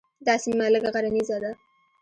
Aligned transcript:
دا 0.25 0.33
سیمه 0.43 0.65
لږه 0.73 0.89
غرنیزه 0.95 1.37
ده. 1.43 1.51